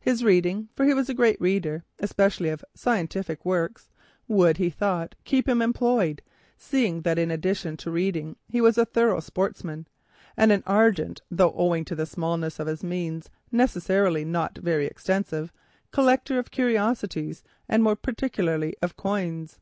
[0.00, 3.88] His reading, for he was a great reader, especially of scientific works,
[4.28, 6.20] would, he thought, keep him employed.
[6.70, 7.00] Moreover,
[8.48, 9.88] he was a thorough sportsman,
[10.36, 14.84] and an ardent, though owing to the smallness of his means, necessarily not a very
[14.84, 15.50] extensive,
[15.90, 19.58] collector of curiosities, and more particularly of coins.